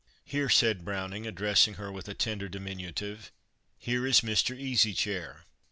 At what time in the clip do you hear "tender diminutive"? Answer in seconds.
2.15-3.31